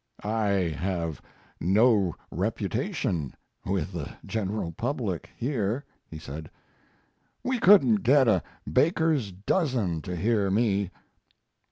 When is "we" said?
7.43-7.59